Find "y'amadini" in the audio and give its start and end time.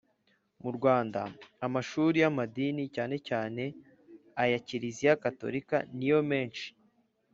2.23-2.83